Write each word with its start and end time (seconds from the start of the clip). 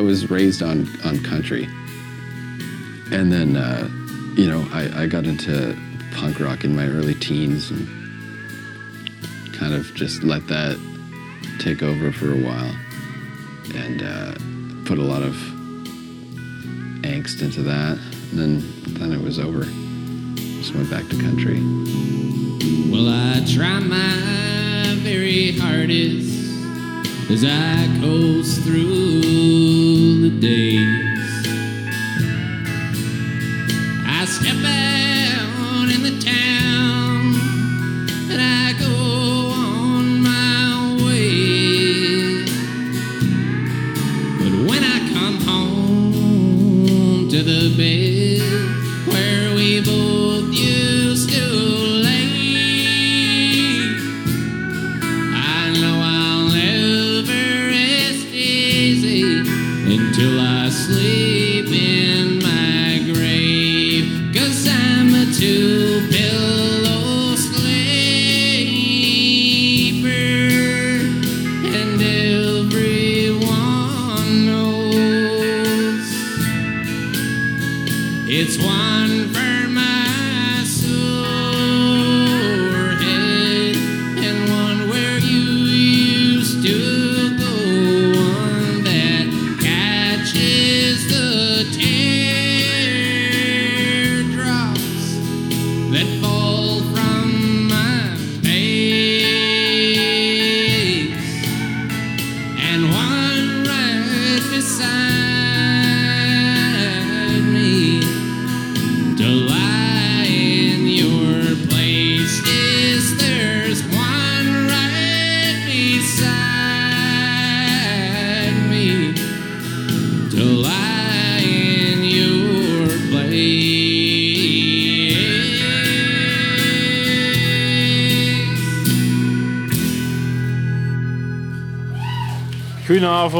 I 0.00 0.02
was 0.02 0.30
raised 0.30 0.62
on 0.62 0.88
on 1.04 1.22
country, 1.22 1.64
and 3.12 3.30
then 3.30 3.54
uh, 3.54 3.86
you 4.34 4.48
know 4.48 4.66
I, 4.72 5.02
I 5.02 5.06
got 5.06 5.26
into 5.26 5.76
punk 6.14 6.40
rock 6.40 6.64
in 6.64 6.74
my 6.74 6.86
early 6.86 7.12
teens 7.12 7.70
and 7.70 7.86
kind 9.52 9.74
of 9.74 9.94
just 9.94 10.22
let 10.22 10.46
that 10.46 10.78
take 11.58 11.82
over 11.82 12.10
for 12.12 12.32
a 12.32 12.38
while, 12.38 12.74
and 13.74 14.02
uh, 14.02 14.32
put 14.88 14.96
a 14.96 15.02
lot 15.02 15.20
of 15.20 15.34
angst 17.02 17.42
into 17.42 17.60
that. 17.64 17.98
And 18.30 18.38
then 18.40 18.94
then 18.94 19.12
it 19.12 19.20
was 19.20 19.38
over. 19.38 19.64
Just 20.60 20.74
went 20.74 20.88
back 20.88 21.06
to 21.10 21.16
country. 21.18 21.60
Well, 22.90 23.06
I 23.06 23.44
try 23.46 23.80
my 23.80 24.96
very 25.02 25.58
hardest 25.58 26.40
as 27.30 27.44
I 27.44 27.86
coast 28.00 28.62
through 28.62 29.79
the 30.20 30.28
days. 30.28 31.19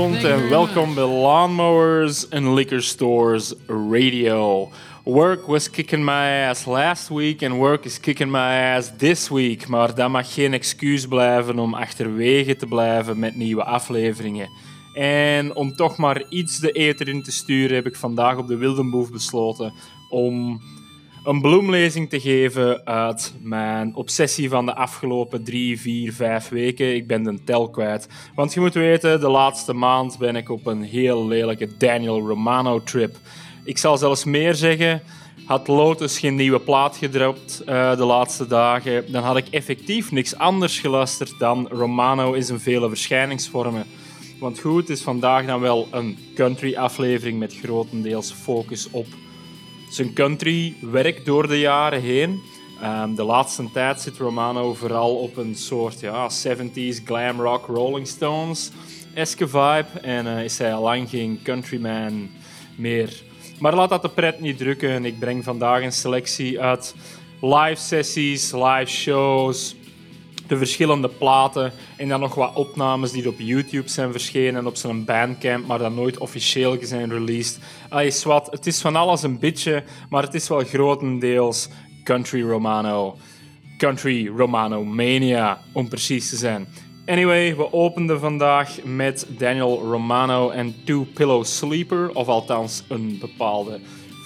Goedenavond 0.01 0.43
en 0.43 0.49
welkom 0.49 0.95
bij 0.95 1.05
Lawnmowers 1.05 2.31
and 2.31 2.47
Liquor 2.47 2.83
Stores 2.83 3.55
Radio. 3.67 4.69
Work 5.05 5.47
was 5.47 5.71
kicking 5.71 6.05
my 6.05 6.47
ass 6.49 6.65
last 6.65 7.09
week 7.09 7.43
and 7.43 7.55
work 7.55 7.85
is 7.85 8.01
kicking 8.01 8.31
my 8.31 8.75
ass 8.77 8.91
this 8.97 9.29
week. 9.29 9.69
Maar 9.69 9.95
dat 9.95 10.11
mag 10.11 10.35
geen 10.35 10.53
excuus 10.53 11.07
blijven 11.07 11.59
om 11.59 11.75
achterwege 11.75 12.57
te 12.57 12.67
blijven 12.67 13.19
met 13.19 13.37
nieuwe 13.37 13.65
afleveringen. 13.65 14.49
En 14.95 15.55
om 15.55 15.77
toch 15.77 15.97
maar 15.97 16.29
iets 16.29 16.59
de 16.59 16.73
eter 16.73 17.09
in 17.09 17.23
te 17.23 17.33
sturen, 17.33 17.77
heb 17.77 17.87
ik 17.87 17.97
vandaag 17.97 18.37
op 18.37 18.47
de 18.47 18.57
Wildenboef 18.57 19.11
besloten 19.11 19.73
om 20.09 20.61
een 21.25 21.41
bloemlezing 21.41 22.09
te 22.09 22.21
geven 22.21 22.87
uit 22.87 23.35
mijn 23.41 23.95
obsessie 23.95 24.49
van 24.49 24.67
de 24.67 24.75
afgelopen 24.75 25.45
drie, 25.45 25.81
vier, 25.81 26.13
vijf 26.13 26.49
weken. 26.49 26.95
Ik 26.95 27.07
ben 27.07 27.23
de 27.23 27.45
tel 27.45 27.71
kwijt. 27.71 28.09
Want 28.35 28.55
je 28.55 28.61
moet 28.61 28.75
weten, 28.75 29.21
de 29.21 29.29
laatste 29.29 29.73
maand 29.73 30.19
ben 30.19 30.37
ik 30.37 30.49
op 30.49 30.67
een 30.67 30.83
heel 30.83 31.27
lelijke 31.27 31.77
Daniel 31.77 32.21
Romano 32.21 32.83
trip. 32.83 33.17
Ik 33.65 33.79
zal 33.79 33.99
zelfs 33.99 34.25
meer 34.25 34.55
zeggen. 34.55 35.03
Had 35.45 35.69
Lotus 35.69 36.19
geen 36.19 36.35
nieuwe 36.35 36.61
plaat 36.61 36.97
gedropt 36.97 37.63
eh, 37.67 37.97
de 37.97 38.05
laatste 38.05 38.47
dagen, 38.47 39.13
dan 39.13 39.23
had 39.23 39.37
ik 39.37 39.49
effectief 39.51 40.11
niks 40.11 40.37
anders 40.37 40.79
geluisterd 40.79 41.39
dan 41.39 41.69
Romano 41.69 42.33
in 42.33 42.43
zijn 42.43 42.61
vele 42.61 42.89
verschijningsvormen. 42.89 43.87
Want 44.39 44.59
goed, 44.59 44.81
het 44.81 44.99
is 44.99 45.03
vandaag 45.03 45.47
dan 45.47 45.61
wel 45.61 45.89
een 45.91 46.19
country 46.35 46.77
aflevering 46.77 47.39
met 47.39 47.57
grotendeels 47.63 48.33
focus 48.33 48.91
op 48.91 49.07
zijn 49.91 50.13
country 50.13 50.75
werk 50.81 51.25
door 51.25 51.49
de 51.49 51.59
jaren 51.59 52.01
heen. 52.01 52.41
Ehm, 52.81 53.15
de 53.15 53.23
laatste 53.23 53.71
tijd 53.73 54.01
zit 54.01 54.19
Romano 54.19 54.75
vooral 54.75 55.17
op 55.17 55.37
een 55.37 55.55
soort 55.55 56.01
ja, 56.01 56.31
70s 56.31 57.05
glam 57.05 57.41
rock 57.41 57.67
Rolling 57.67 58.07
Stones 58.07 58.71
eske 59.15 59.49
vibe. 59.49 60.01
En 60.03 60.27
eh, 60.27 60.45
is 60.45 60.59
hij 60.59 60.75
al 60.75 60.83
lang 60.83 61.09
geen 61.09 61.41
countryman 61.43 62.31
meer. 62.77 63.23
Maar 63.59 63.75
laat 63.75 63.89
dat 63.89 64.03
de 64.03 64.09
pret 64.09 64.41
niet 64.41 64.59
drukken. 64.59 65.05
Ik 65.05 65.19
breng 65.19 65.45
vandaag 65.45 65.83
een 65.83 65.93
selectie 65.93 66.61
uit 66.61 66.95
live 67.41 67.83
sessies, 67.83 68.53
live 68.53 68.87
shows, 68.87 69.75
de 70.51 70.57
verschillende 70.57 71.09
platen 71.09 71.73
en 71.97 72.09
dan 72.09 72.21
nog 72.21 72.35
wat 72.35 72.55
opnames 72.55 73.11
die 73.13 73.29
op 73.29 73.39
YouTube 73.39 73.89
zijn 73.89 74.13
verschenen 74.13 74.61
en 74.61 74.67
op 74.67 74.77
zijn 74.77 75.05
bandcamp, 75.05 75.67
maar 75.67 75.79
dan 75.79 75.95
nooit 75.95 76.19
officieel 76.19 76.77
zijn 76.81 77.11
released. 77.11 77.59
Allee, 77.89 78.11
swat, 78.11 78.51
het 78.51 78.67
is 78.67 78.81
van 78.81 78.97
alles 78.97 79.23
een 79.23 79.39
beetje, 79.39 79.85
maar 80.09 80.23
het 80.23 80.35
is 80.35 80.49
wel 80.49 80.65
grotendeels 80.65 81.69
country 82.05 82.43
Romano. 82.43 83.17
Country 83.79 84.29
Romano 84.37 84.85
Mania, 84.85 85.61
om 85.73 85.89
precies 85.89 86.29
te 86.29 86.37
zijn. 86.37 86.69
Anyway, 87.07 87.57
we 87.57 87.73
openden 87.73 88.21
vandaag 88.21 88.83
met 88.85 89.27
Daniel 89.39 89.79
Romano 89.79 90.51
en 90.51 90.75
Two 90.85 91.07
Pillow 91.15 91.45
Sleeper, 91.45 92.11
of 92.15 92.29
althans 92.29 92.85
een 92.89 93.17
bepaalde 93.21 93.81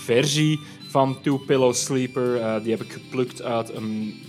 versie 0.05 0.61
van 0.91 1.21
Two 1.23 1.37
Pillow 1.37 1.75
Sleeper. 1.75 2.41
Eh, 2.41 2.63
die 2.63 2.71
heb 2.71 2.83
ik 2.83 2.93
geplukt 2.93 3.43
uit 3.43 3.75
een 3.75 4.23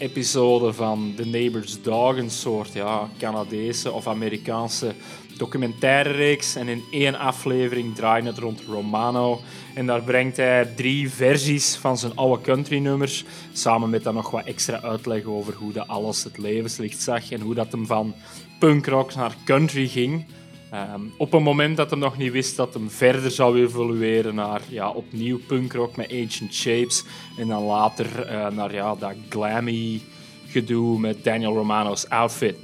episode 0.00 0.72
van 0.72 1.12
The 1.16 1.26
Neighbor's 1.26 1.82
Dog, 1.82 2.16
een 2.16 2.30
soort 2.30 2.72
ja, 2.72 3.08
Canadese 3.18 3.92
of 3.92 4.06
Amerikaanse 4.06 4.94
documentaire 5.36 6.10
reeks. 6.10 6.54
En 6.54 6.68
in 6.68 6.82
één 6.90 7.18
aflevering 7.18 7.94
draait 7.94 8.24
het 8.24 8.38
rond 8.38 8.62
Romano. 8.68 9.40
En 9.74 9.86
daar 9.86 10.02
brengt 10.02 10.36
hij 10.36 10.64
drie 10.76 11.10
versies 11.10 11.76
van 11.76 11.98
zijn 11.98 12.16
oude 12.16 12.42
country-nummers, 12.42 13.24
samen 13.52 13.90
met 13.90 14.02
dan 14.02 14.14
nog 14.14 14.30
wat 14.30 14.44
extra 14.44 14.80
uitleg 14.82 15.24
over 15.24 15.54
hoe 15.54 15.72
dat 15.72 15.88
alles 15.88 16.24
het 16.24 16.38
levenslicht 16.38 17.02
zag 17.02 17.30
en 17.30 17.40
hoe 17.40 17.54
dat 17.54 17.72
hem 17.72 17.86
van 17.86 18.14
punkrock 18.58 19.14
naar 19.14 19.34
country 19.44 19.88
ging. 19.88 20.24
Ehm, 20.70 21.00
op 21.16 21.32
een 21.32 21.42
moment 21.42 21.76
dat 21.76 21.90
hij 21.90 21.98
nog 21.98 22.16
niet 22.16 22.32
wist 22.32 22.56
dat 22.56 22.74
hem 22.74 22.90
verder 22.90 23.30
zou 23.30 23.60
evolueren 23.60 24.34
naar 24.34 24.60
ja, 24.68 24.90
opnieuw 24.90 25.40
punkrock 25.46 25.96
met 25.96 26.12
Ancient 26.12 26.54
Shapes. 26.54 27.04
En 27.38 27.48
dan 27.48 27.62
later 27.62 28.22
eh, 28.22 28.50
naar 28.50 28.74
ja, 28.74 28.94
dat 28.94 29.14
glammy 29.28 30.00
gedoe 30.46 30.98
met 30.98 31.24
Daniel 31.24 31.54
Romano's 31.54 32.08
outfit. 32.08 32.56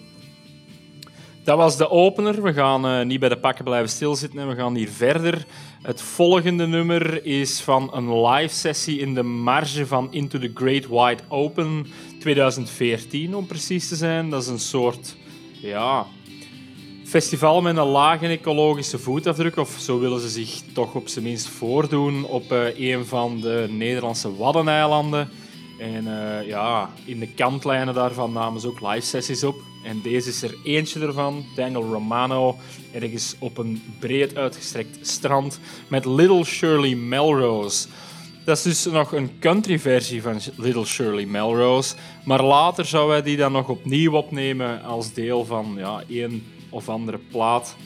Dat 1.44 1.56
was 1.56 1.76
de 1.76 1.90
opener. 1.90 2.42
We 2.42 2.52
gaan 2.52 2.86
eh, 2.86 3.04
niet 3.04 3.20
bij 3.20 3.28
de 3.28 3.38
pakken 3.38 3.64
blijven 3.64 3.88
stilzitten 3.90 4.38
en 4.38 4.48
we 4.48 4.54
gaan 4.54 4.74
hier 4.74 4.88
verder. 4.88 5.46
Het 5.82 6.02
volgende 6.02 6.66
nummer 6.66 7.24
is 7.24 7.60
van 7.60 7.90
een 7.94 8.26
live 8.26 8.54
sessie 8.54 8.98
in 8.98 9.14
de 9.14 9.22
marge 9.22 9.86
van 9.86 10.12
Into 10.12 10.38
the 10.38 10.50
Great 10.54 10.88
Wide 10.88 11.22
Open 11.28 11.86
2014, 12.20 13.34
om 13.34 13.46
precies 13.46 13.88
te 13.88 13.96
zijn. 13.96 14.30
Dat 14.30 14.42
is 14.42 14.48
een 14.48 14.58
soort 14.58 15.16
ja, 15.52 16.06
festival 17.06 17.62
met 17.62 17.76
een 17.76 17.86
lage 17.86 18.26
ecologische 18.26 18.98
voetafdruk, 18.98 19.56
of 19.56 19.76
zo 19.78 19.98
willen 19.98 20.20
ze 20.20 20.28
zich 20.28 20.60
toch 20.72 20.94
op 20.94 21.08
zijn 21.08 21.24
minst 21.24 21.48
voordoen 21.48 22.24
op 22.24 22.52
eh, 22.52 22.78
een 22.78 23.06
van 23.06 23.40
de 23.40 23.66
Nederlandse 23.70 24.36
Waddeneilanden. 24.36 25.28
En 25.78 26.06
eh, 26.06 26.46
ja, 26.46 26.90
in 27.04 27.18
de 27.18 27.28
kantlijnen 27.28 27.94
daarvan 27.94 28.32
namen 28.32 28.60
ze 28.60 28.68
ook 28.68 28.80
live 28.80 29.06
sessies 29.06 29.44
op. 29.44 29.56
En 29.84 30.00
deze 30.02 30.28
is 30.28 30.42
er 30.42 30.54
eentje 30.64 31.00
ervan, 31.00 31.44
Daniel 31.56 31.82
Romano, 31.82 32.56
ergens 32.92 33.34
op 33.38 33.58
een 33.58 33.82
breed 33.98 34.36
uitgestrekt 34.36 35.08
strand 35.08 35.60
met 35.88 36.04
Little 36.04 36.44
Shirley 36.44 36.94
Melrose. 36.94 37.88
Dat 38.44 38.56
is 38.56 38.62
dus 38.62 38.84
nog 38.92 39.12
een 39.12 39.30
country 39.40 39.78
versie 39.78 40.22
van 40.22 40.40
Little 40.56 40.84
Shirley 40.84 41.26
Melrose. 41.26 41.94
Maar 42.24 42.42
later 42.42 42.84
zou 42.84 43.10
hij 43.10 43.22
die 43.22 43.36
dan 43.36 43.52
nog 43.52 43.68
opnieuw 43.68 44.12
opnemen 44.12 44.82
als 44.82 45.12
deel 45.12 45.44
van 45.44 45.74
ja, 45.76 46.02
een 46.08 46.44
of 46.70 46.88
andere 46.88 47.18
plaat 47.30 47.76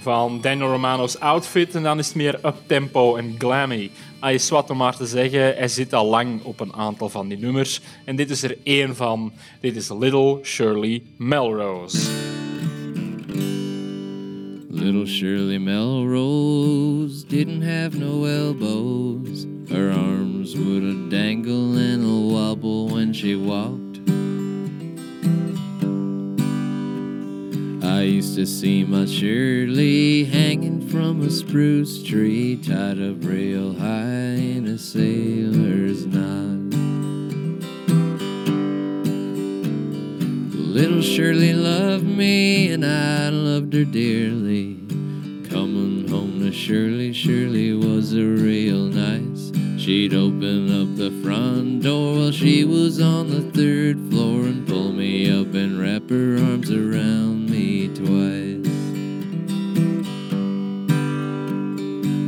van 0.00 0.40
Daniel 0.40 0.68
Romano's 0.68 1.18
outfit. 1.18 1.74
En 1.74 1.82
dan 1.82 1.98
is 1.98 2.06
het 2.06 2.16
meer 2.16 2.38
up-tempo 2.44 3.16
en 3.16 3.34
glammy. 3.38 3.90
Hij 4.20 4.34
is 4.34 4.48
wat 4.48 4.70
om 4.70 4.76
maar 4.76 4.96
te 4.96 5.06
zeggen, 5.06 5.40
hij 5.40 5.68
zit 5.68 5.92
al 5.92 6.06
lang 6.06 6.42
op 6.42 6.60
een 6.60 6.74
aantal 6.74 7.08
van 7.08 7.28
die 7.28 7.38
nummers. 7.38 7.80
En 8.04 8.16
dit 8.16 8.30
is 8.30 8.42
er 8.42 8.58
één 8.62 8.96
van. 8.96 9.32
Dit 9.60 9.76
is 9.76 9.88
Little 9.88 10.38
Shirley 10.42 11.02
Melrose. 11.16 11.98
Little 14.68 15.06
Shirley 15.06 15.58
Melrose 15.58 17.26
didn't 17.26 17.62
have 17.62 17.98
no 17.98 18.24
elbows. 18.24 19.46
Her 19.68 19.90
arms 19.90 20.54
would 20.54 20.82
a 20.82 21.08
dangle 21.08 21.76
and 21.76 22.04
a 22.04 22.34
wobble 22.34 22.94
when 22.94 23.14
she 23.14 23.36
walked. 23.36 23.85
I 27.86 28.02
used 28.02 28.34
to 28.34 28.46
see 28.46 28.82
my 28.82 29.06
Shirley 29.06 30.24
hanging 30.24 30.88
from 30.88 31.22
a 31.22 31.30
spruce 31.30 32.02
tree, 32.02 32.56
tied 32.56 33.00
up 33.00 33.22
real 33.24 33.74
high 33.74 34.34
in 34.34 34.66
a 34.66 34.76
sailor's 34.76 36.04
knot. 36.04 36.74
Little 40.74 41.00
Shirley 41.00 41.52
loved 41.52 42.04
me, 42.04 42.72
and 42.72 42.84
I 42.84 43.28
loved 43.28 43.72
her 43.72 43.84
dearly. 43.84 44.80
Coming 45.48 46.08
home 46.08 46.40
to 46.40 46.52
Shirley, 46.52 47.12
Shirley 47.12 47.72
was 47.72 48.12
a 48.14 48.24
real 48.24 48.86
nice. 48.86 49.52
She'd 49.80 50.12
open 50.12 50.82
up 50.82 50.96
the 50.96 51.12
front 51.22 51.84
door 51.84 52.16
while 52.16 52.32
she 52.32 52.64
was 52.64 53.00
on 53.00 53.30
the 53.30 53.42
third 53.52 53.96
floor 54.10 54.42
and 54.42 54.66
pull 54.66 54.90
me 54.90 55.30
up 55.30 55.54
and 55.54 55.80
wrap 55.80 56.10
her 56.10 56.36
arms 56.36 56.72
around 56.72 57.35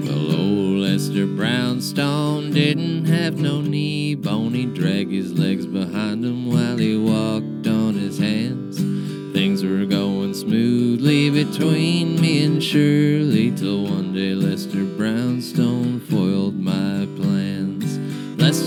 Well, 0.09 0.33
old 0.33 0.81
Lester 0.81 1.27
Brownstone 1.27 2.51
didn't 2.53 3.05
have 3.05 3.39
no 3.39 3.61
knee 3.61 4.17
bone. 4.17 4.55
He'd 4.55 4.75
drag 4.75 5.11
his 5.11 5.39
legs 5.39 5.67
behind 5.67 6.25
him 6.25 6.47
while 6.47 6.77
he 6.77 6.97
walked 6.97 7.67
on 7.69 7.95
his 7.95 8.19
hands. 8.19 8.79
Things 9.33 9.63
were 9.63 9.85
going 9.87 10.35
smoothly 10.35 11.31
between 11.31 12.21
me 12.21 12.45
and 12.45 12.63
Shirley 12.63 13.53
till 13.53 13.85
one 13.85 14.13
day 14.13 14.35
Lester 14.35 14.85
Brownstone 14.85 16.01
foiled. 16.01 16.58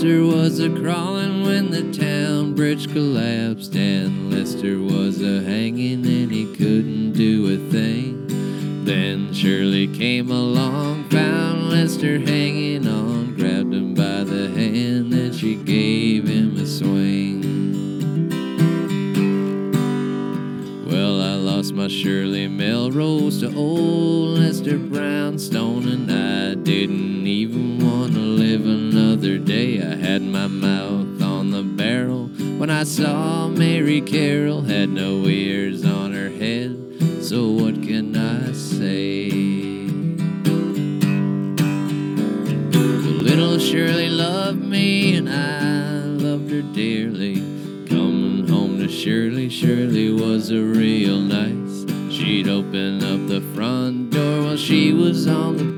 Lester 0.02 0.24
was 0.24 0.58
a 0.58 0.68
crawling 0.68 1.44
when 1.44 1.70
the 1.70 1.92
town 1.92 2.54
bridge 2.56 2.92
collapsed, 2.92 3.76
and 3.76 4.32
Lester 4.32 4.80
was 4.80 5.22
a 5.22 5.40
hanging 5.42 6.04
and 6.04 6.28
he 6.28 6.44
couldn't 6.56 7.12
do 7.12 7.54
a 7.54 7.70
thing. 7.70 8.84
Then 8.84 9.32
Shirley 9.32 9.86
came 9.86 10.32
along, 10.32 11.08
found 11.08 11.70
Lester 11.70 12.18
hanging 12.18 12.88
on, 12.88 13.36
grabbed 13.36 13.72
him 13.72 13.94
by 13.94 14.24
the 14.24 14.48
hand, 14.48 15.14
and 15.14 15.32
she 15.32 15.54
gave 15.54 16.26
him 16.26 16.56
a 16.56 16.66
swing. 16.66 17.42
Well, 20.84 21.22
I 21.22 21.34
lost 21.36 21.74
my 21.74 21.86
Shirley 21.86 22.48
Melrose 22.48 23.38
to 23.38 23.54
old 23.54 24.40
Lester 24.40 24.78
Brownstone, 24.78 25.86
and 25.86 26.10
I 26.10 26.54
didn't 26.60 27.24
even 27.24 27.78
want 27.78 28.01
I 32.82 32.84
saw 32.84 33.46
Mary 33.46 34.00
Carroll 34.00 34.62
had 34.62 34.88
no 34.88 35.28
ears 35.28 35.84
on 35.84 36.12
her 36.12 36.28
head. 36.28 36.76
So 37.22 37.48
what 37.48 37.74
can 37.80 38.16
I 38.16 38.50
say? 38.50 39.30
Well, 42.72 43.22
little 43.22 43.60
Shirley 43.60 44.08
loved 44.08 44.64
me, 44.64 45.14
and 45.14 45.28
I 45.30 46.00
loved 46.24 46.50
her 46.50 46.62
dearly. 46.74 47.36
Coming 47.86 48.48
home 48.48 48.78
to 48.78 48.88
Shirley, 48.88 49.48
Shirley 49.48 50.10
was 50.12 50.50
a 50.50 50.60
real 50.60 51.20
nice. 51.20 51.86
She'd 52.12 52.48
open 52.48 53.04
up 53.04 53.28
the 53.28 53.42
front 53.54 54.10
door 54.10 54.42
while 54.42 54.56
she 54.56 54.92
was 54.92 55.28
on 55.28 55.56
the 55.56 55.71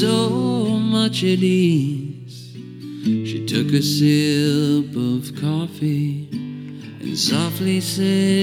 so 0.00 0.28
much 0.78 1.22
at 1.24 1.38
ease. 1.38 2.52
She 3.04 3.46
took 3.46 3.72
a 3.72 3.80
sip 3.80 4.94
of 4.94 5.34
coffee 5.40 6.28
and 7.00 7.16
softly 7.16 7.80
said 7.80 8.35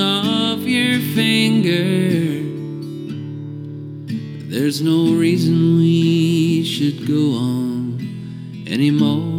off 0.00 0.60
your 0.60 0.98
finger. 1.14 2.42
There's 4.48 4.80
no 4.80 5.12
reason 5.12 5.76
we 5.76 6.64
should 6.64 7.06
go 7.06 7.34
on 7.34 8.64
anymore. 8.66 9.36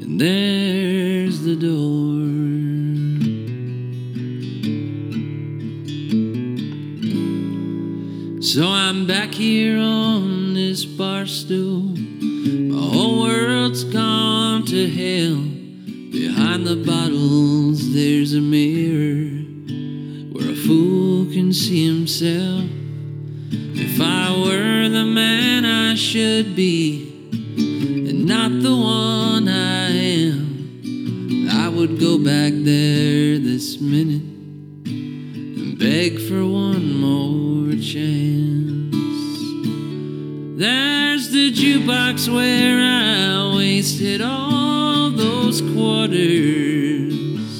And 0.00 0.18
there's 0.18 1.42
the 1.42 1.54
door. 1.54 1.92
So 8.42 8.68
I'm 8.68 9.06
back 9.06 9.34
here 9.34 9.78
jukebox 41.82 42.32
where 42.32 42.80
I 42.80 43.56
wasted 43.56 44.20
all 44.20 45.10
those 45.10 45.60
quarters. 45.60 47.12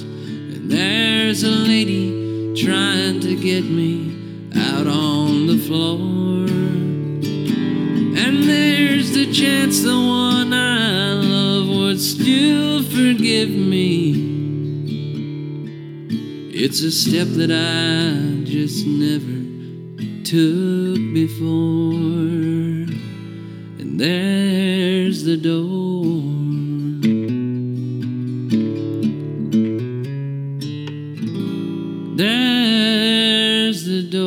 And 0.03 0.71
there's 0.71 1.43
a 1.43 1.51
lady 1.51 2.55
trying 2.55 3.21
to 3.21 3.35
get 3.37 3.65
me 3.65 4.51
out 4.55 4.87
on 4.87 5.47
the 5.47 5.59
floor. 5.59 6.47
And 8.17 8.45
there's 8.45 9.13
the 9.13 9.33
chance 9.33 9.83
the 9.83 9.91
one 9.91 10.53
I 10.53 11.15
love 11.15 11.69
would 11.69 12.01
still 12.01 12.83
forgive 12.83 13.51
me. 13.51 14.31
It's 16.55 16.83
a 16.83 16.91
step 16.91 17.29
that 17.39 17.51
I 17.51 18.45
just 18.45 18.87
never 18.87 19.43
took 20.25 21.15
before. 21.15 22.32
There's 24.03 25.23
the 25.23 25.37
door. 25.37 26.03
There's 32.17 33.85
the 33.85 34.09
door. 34.09 34.27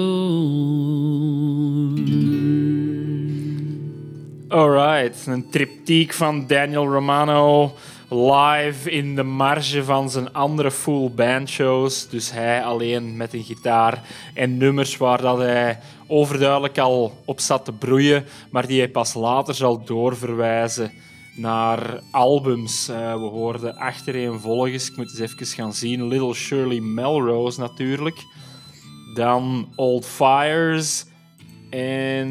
Alright, 4.49 5.25
een 5.27 5.49
triptiek 5.49 6.13
van 6.13 6.47
Daniel 6.47 6.87
Romano 6.87 7.73
live 8.15 8.91
in 8.91 9.15
de 9.15 9.23
marge 9.23 9.83
van 9.83 10.09
zijn 10.09 10.33
andere 10.33 10.71
full 10.71 11.11
band 11.11 11.49
shows. 11.49 12.09
Dus 12.09 12.31
hij 12.31 12.63
alleen 12.63 13.17
met 13.17 13.33
een 13.33 13.43
gitaar 13.43 14.03
en 14.33 14.57
nummers 14.57 14.97
waar 14.97 15.21
dat 15.21 15.37
hij 15.37 15.79
overduidelijk 16.07 16.77
al 16.77 17.21
op 17.25 17.39
zat 17.39 17.65
te 17.65 17.71
broeien, 17.71 18.25
maar 18.51 18.67
die 18.67 18.79
hij 18.79 18.89
pas 18.89 19.13
later 19.13 19.55
zal 19.55 19.83
doorverwijzen 19.83 20.91
naar 21.35 21.99
albums. 22.11 22.87
Eh, 22.87 23.13
we 23.13 23.27
hoorden 23.27 23.75
achtereenvolgens, 23.75 24.89
ik 24.89 24.97
moet 24.97 25.09
eens 25.09 25.31
even 25.31 25.45
gaan 25.45 25.73
zien, 25.73 26.07
Little 26.07 26.33
Shirley 26.33 26.79
Melrose 26.79 27.59
natuurlijk. 27.59 28.23
Dan 29.13 29.67
Old 29.75 30.05
Fires 30.05 31.05
en 31.69 32.27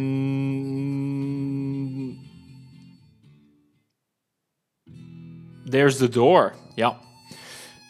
There's 5.75 5.97
the 5.97 6.09
Door. 6.09 6.53
Ja. 6.75 6.99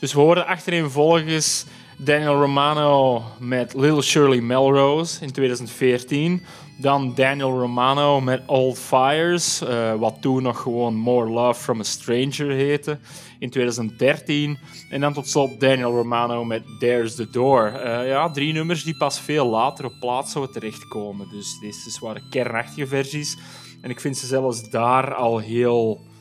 Dus 0.01 0.13
we 0.13 0.21
hoorden 0.21 0.47
achtereenvolgens 0.47 1.67
Daniel 1.99 2.41
Romano 2.41 3.23
met 3.39 3.75
Little 3.75 4.03
Shirley 4.03 4.41
Melrose 4.41 5.23
in 5.23 5.33
2014. 5.33 6.43
Dan 6.81 7.15
Daniel 7.15 7.59
Romano 7.59 8.21
met 8.21 8.43
Old 8.47 8.79
Fires, 8.79 9.61
eh, 9.61 9.95
wat 9.95 10.17
toen 10.21 10.43
nog 10.43 10.61
gewoon 10.61 10.95
More 10.95 11.31
Love 11.31 11.61
from 11.61 11.81
a 11.81 11.83
Stranger 11.83 12.51
heette, 12.51 12.99
in 13.39 13.51
2013. 13.51 14.59
En 14.91 15.01
dan 15.01 15.13
tot 15.13 15.29
slot 15.29 15.61
Daniel 15.61 15.91
Romano 15.91 16.45
met 16.45 16.63
There's 16.79 17.15
the 17.15 17.31
Door. 17.31 17.67
Eh, 17.67 18.09
ja, 18.09 18.31
drie 18.31 18.53
nummers 18.53 18.85
die 18.85 18.97
pas 18.97 19.21
veel 19.21 19.47
later 19.47 19.85
op 19.85 19.97
plaats 20.01 20.33
zouden 20.33 20.55
terechtkomen. 20.55 21.29
Dus 21.29 21.59
deze 21.61 21.99
waren 22.01 22.23
kernachtige 22.31 22.87
versies. 22.87 23.39
En 23.81 23.91
ik 23.91 24.01
vind 24.01 24.17
ze 24.17 24.27
zelfs 24.27 24.71
daar 24.71 25.15
al 25.15 25.39
heel 25.39 26.13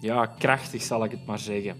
ja, 0.00 0.26
krachtig, 0.26 0.82
zal 0.82 1.04
ik 1.04 1.10
het 1.10 1.26
maar 1.26 1.38
zeggen. 1.38 1.76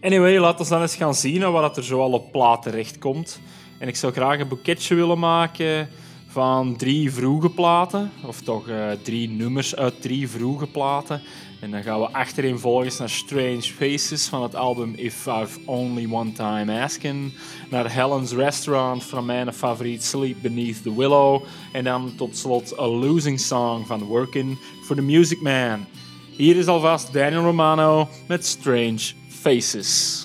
Anyway, 0.00 0.38
laten 0.38 0.64
we 0.64 0.70
dan 0.70 0.80
eens 0.80 0.96
gaan 0.96 1.14
zien 1.14 1.50
wat 1.50 1.76
er 1.76 1.84
zoal 1.84 2.12
op 2.12 2.32
plaat 2.32 2.62
terechtkomt. 2.62 3.40
En 3.78 3.88
ik 3.88 3.96
zou 3.96 4.12
graag 4.12 4.40
een 4.40 4.48
boeketje 4.48 4.94
willen 4.94 5.18
maken 5.18 5.88
van 6.26 6.76
drie 6.76 7.12
vroege 7.12 7.50
platen. 7.50 8.10
Of 8.26 8.40
toch 8.40 8.68
uh, 8.68 8.90
drie 9.02 9.28
nummers 9.28 9.76
uit 9.76 10.02
drie 10.02 10.28
vroege 10.28 10.66
platen. 10.66 11.20
En 11.60 11.70
dan 11.70 11.82
gaan 11.82 12.00
we 12.00 12.12
achtereenvolgens 12.12 12.98
naar 12.98 13.10
Strange 13.10 13.62
Faces 13.62 14.26
van 14.26 14.42
het 14.42 14.54
album 14.54 14.94
If 14.94 15.26
I've 15.26 15.58
Only 15.64 16.08
One 16.10 16.32
Time 16.32 16.82
Asking. 16.82 17.32
Naar 17.70 17.92
Helen's 17.92 18.32
Restaurant 18.32 19.04
van 19.04 19.24
mijn 19.24 19.52
favoriet 19.52 20.04
Sleep 20.04 20.36
Beneath 20.42 20.82
the 20.82 20.96
Willow. 20.96 21.44
En 21.72 21.84
dan 21.84 22.12
tot 22.16 22.36
slot 22.36 22.78
A 22.78 22.86
Losing 22.86 23.40
Song 23.40 23.86
van 23.86 24.02
Working 24.02 24.58
for 24.82 24.96
the 24.96 25.02
Music 25.02 25.40
Man. 25.40 25.86
Hier 26.38 26.56
is 26.56 26.68
alvast 26.68 27.12
Daniel 27.12 27.42
Romano 27.42 28.08
met 28.28 28.44
Strange 28.44 29.14
Faces. 29.28 30.24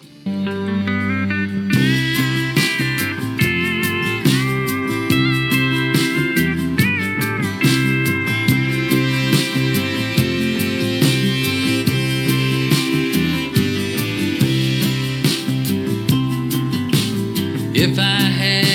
If 17.73 17.97
I 17.97 18.01
had 18.01 18.72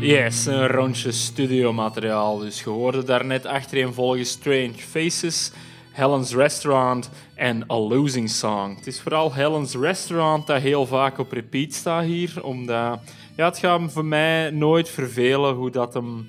Yes, 0.00 0.46
een 0.46 0.68
rondje 0.68 1.12
studiomateriaal. 1.12 2.38
Dus 2.38 2.62
je 2.62 2.70
hoorde 2.70 3.04
daarnet 3.04 3.46
achtereenvolgens 3.46 4.30
Strange 4.30 4.74
Faces, 4.76 5.52
Helen's 5.92 6.34
Restaurant 6.34 7.10
en 7.34 7.70
A 7.70 7.76
Losing 7.76 8.30
Song. 8.30 8.76
Het 8.76 8.86
is 8.86 9.00
vooral 9.00 9.34
Helen's 9.34 9.74
Restaurant 9.74 10.46
dat 10.46 10.60
heel 10.60 10.86
vaak 10.86 11.18
op 11.18 11.32
repeat 11.32 11.72
staat 11.72 12.04
hier, 12.04 12.44
omdat 12.44 13.00
ja, 13.36 13.44
het 13.44 13.58
gaat 13.58 13.92
voor 13.92 14.04
mij 14.04 14.50
nooit 14.50 14.88
vervelen 14.88 15.54
hoe 15.54 15.70
dat 15.70 15.94
hem 15.94 16.28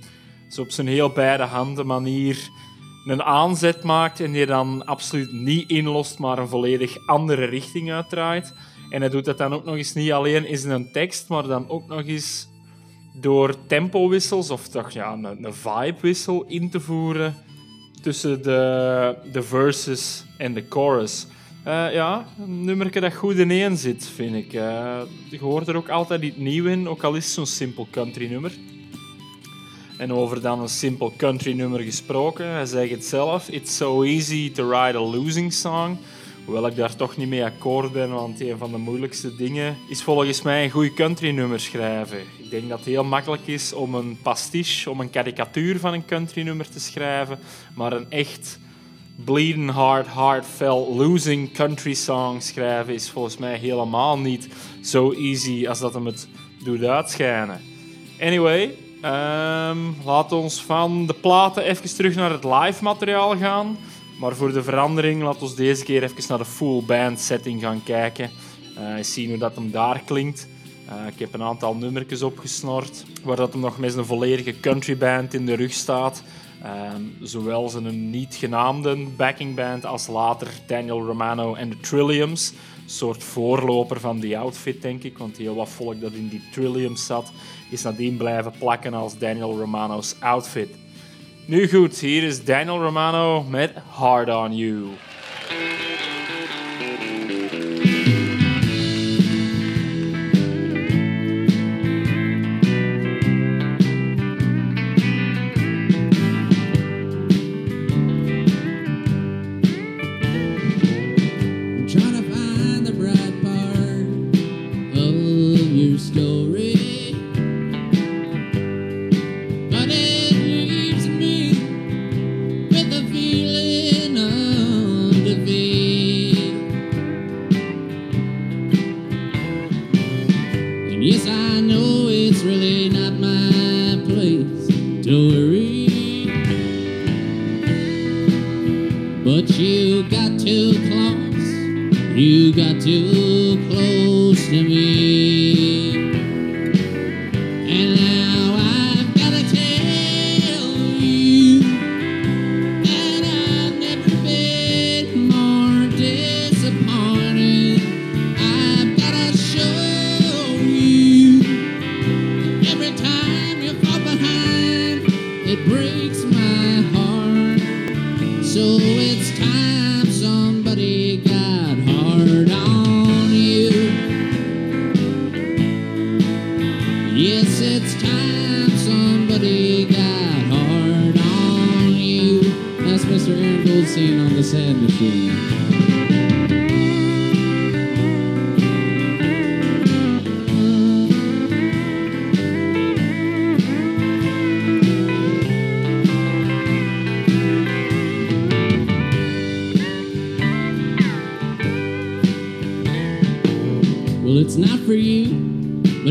zo 0.50 0.62
op 0.62 0.72
zijn 0.72 0.88
heel 0.88 1.10
beide 1.10 1.44
handen 1.44 1.86
manier 1.86 2.50
een 3.06 3.24
aanzet 3.24 3.84
maakt 3.84 4.20
en 4.20 4.32
die 4.32 4.46
dan 4.46 4.86
absoluut 4.86 5.32
niet 5.32 5.70
inlost, 5.70 6.20
maar 6.20 6.38
een 6.38 6.48
volledig 6.48 7.08
andere 7.08 7.46
richting 7.46 7.92
uitdraait. 7.92 8.54
En 8.90 9.02
hij 9.02 9.10
doet 9.10 9.26
dat 9.26 9.38
dan 9.38 9.54
ook 9.54 9.66
nog 9.66 9.76
eens 9.76 9.94
niet 9.94 10.12
alleen 10.12 10.46
in 10.46 10.58
zijn 10.58 10.92
tekst, 10.92 11.28
maar 11.28 11.48
dan 11.48 11.70
ook 11.70 11.88
nog 11.88 12.04
eens 12.06 12.51
door 13.12 13.56
tempowissels 13.68 14.50
of 14.50 14.68
toch 14.68 14.92
ja, 14.92 15.14
een, 15.14 15.46
een 15.46 15.54
vibewissel 15.54 16.46
in 16.48 16.70
te 16.70 16.80
voeren 16.80 17.36
tussen 18.02 18.44
de, 18.44 19.16
de 19.32 19.44
verses 19.44 20.26
en 20.38 20.54
de 20.54 20.66
chorus. 20.70 21.28
Eh, 21.64 21.94
ja, 21.94 22.26
een 22.40 22.66
nummer 22.66 23.02
dat 23.02 23.14
goed 23.14 23.38
ineen 23.38 23.78
zit, 23.78 24.08
vind 24.16 24.36
ik. 24.36 24.54
Eh, 24.54 25.02
je 25.30 25.40
hoort 25.40 25.68
er 25.68 25.76
ook 25.76 25.90
altijd 25.90 26.22
iets 26.22 26.38
nieuw 26.38 26.66
in, 26.66 26.88
ook 26.88 27.04
al 27.04 27.14
is 27.14 27.26
het 27.26 27.34
zo'n 27.34 27.46
simpel 27.46 27.88
country 27.92 28.30
nummer. 28.30 28.52
En 29.98 30.14
over 30.14 30.42
dan 30.42 30.62
een 30.62 30.70
simpel 30.70 31.14
country 31.18 31.54
nummer 31.54 31.80
gesproken, 31.80 32.46
hij 32.46 32.66
zegt 32.66 32.92
het 32.92 33.06
zelf. 33.06 33.50
It's 33.50 33.76
so 33.76 34.04
easy 34.04 34.52
to 34.52 34.68
write 34.68 34.98
a 34.98 35.02
losing 35.02 35.54
song. 35.54 35.98
Hoewel 36.46 36.68
ik 36.68 36.76
daar 36.76 36.96
toch 36.96 37.18
niet 37.18 37.28
mee 37.28 37.44
akkoord 37.44 37.92
ben, 37.92 38.10
want 38.10 38.42
een 38.42 38.58
van 38.58 38.72
de 38.72 38.78
moeilijkste 38.78 39.36
dingen 39.36 39.78
is 39.90 40.04
volgens 40.04 40.42
mij 40.42 40.64
een 40.64 40.70
goed 40.70 40.94
country 40.94 41.30
nummer 41.30 41.60
schrijven. 41.60 42.41
Denk 42.52 42.70
dat 42.70 42.78
het 42.78 42.88
heel 42.88 43.04
makkelijk 43.04 43.48
is 43.48 43.74
om 43.74 43.96
een 43.96 44.18
pastiche, 44.22 44.90
om 44.90 45.00
een 45.00 45.10
karikatuur 45.10 45.80
van 45.80 45.94
een 45.94 46.06
country 46.06 46.42
nummer 46.42 46.70
te 46.70 46.80
schrijven, 46.80 47.40
maar 47.76 47.94
een 47.94 48.10
echt 48.10 48.60
bleeding 49.16 49.70
hard, 49.70 50.08
heartfelt, 50.14 50.96
losing 50.96 51.54
country 51.54 51.94
song 51.94 52.40
schrijven 52.40 52.94
is 52.94 53.10
volgens 53.10 53.38
mij 53.38 53.58
helemaal 53.58 54.20
niet 54.20 54.48
zo 54.82 55.12
easy 55.12 55.68
als 55.68 55.80
dat 55.80 55.94
hem 55.94 56.06
het 56.06 56.28
doet 56.64 56.84
uitschijnen. 56.84 57.62
Anyway, 58.20 58.76
ehm 59.02 59.78
laat 60.06 60.32
ons 60.32 60.64
van 60.64 61.06
de 61.06 61.14
platen 61.14 61.64
even 61.64 61.96
terug 61.96 62.16
naar 62.16 62.32
het 62.32 62.44
live 62.44 62.84
materiaal 62.84 63.38
gaan. 63.38 63.78
Maar 64.20 64.36
voor 64.36 64.54
de 64.54 64.64
verandering, 64.64 65.24
laat 65.24 65.42
ons 65.42 65.56
deze 65.56 65.84
keer 65.84 66.04
even 66.04 66.24
naar 66.28 66.38
de 66.38 66.46
full 66.46 66.84
band 66.84 67.20
setting 67.20 67.62
gaan 67.62 67.84
kijken. 67.84 68.30
Eens 68.98 69.14
zien 69.14 69.30
hoe 69.30 69.38
dat 69.38 69.56
hem 69.56 69.72
daar 69.72 70.02
klinkt. 70.06 70.48
Eh, 70.92 71.08
ik 71.08 71.20
heb 71.20 71.34
een 71.34 71.44
aantal 71.44 71.76
nummertjes 71.76 72.22
opgesnord, 72.22 73.06
waar 73.24 73.36
dat 73.36 73.52
hem 73.52 73.62
nog 73.62 73.78
met 73.78 73.96
een 73.96 74.06
volledige 74.06 74.60
country 74.60 74.98
band 74.98 75.34
in 75.34 75.46
de 75.46 75.54
rug 75.54 75.74
staat. 75.74 76.24
Ehm, 76.64 77.02
zowel 77.22 77.70
zijn 77.70 78.10
niet 78.10 78.36
genaamde 78.36 79.08
backing 79.16 79.56
band 79.56 79.86
als 79.86 80.08
later 80.08 80.48
Daniel 80.68 81.06
Romano 81.06 81.54
en 81.54 81.70
de 81.70 81.80
Trilliums. 81.80 82.50
Een 82.84 82.90
soort 82.90 83.24
voorloper 83.24 84.00
van 84.00 84.20
die 84.20 84.38
outfit, 84.38 84.82
denk 84.82 85.04
ik. 85.04 85.18
Want 85.18 85.38
heel 85.38 85.56
wat 85.56 85.70
volk 85.70 86.02
dat 86.02 86.12
in 86.12 86.28
die 86.28 86.44
Trilliums 86.52 87.06
zat, 87.06 87.32
is 87.70 87.82
nadien 87.82 88.18
blijven 88.18 88.54
plakken 88.60 88.94
als 88.94 89.18
Daniel 89.18 89.60
Romano's 89.60 90.16
outfit. 90.20 90.70
Nu 91.46 91.70
goed, 91.70 92.00
hier 92.00 92.24
is 92.24 92.44
Daniel 92.44 92.82
Romano 92.82 93.44
met 93.44 93.74
Hard 93.90 94.30
on 94.30 94.56
You. 94.56 94.86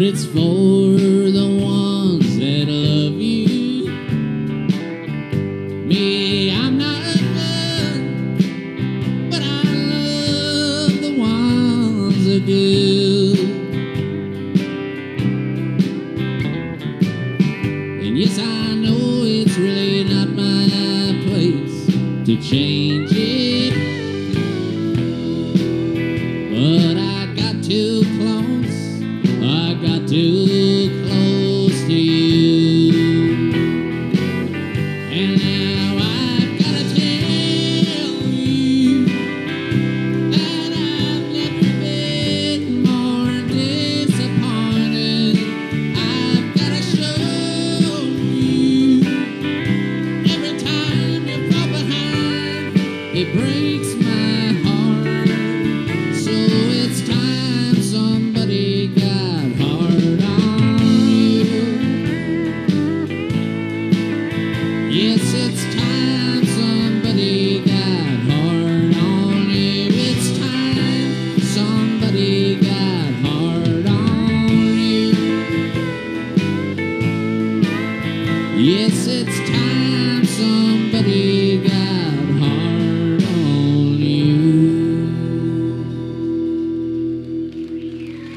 But 0.00 0.06
it's 0.08 0.24
for 0.24 0.99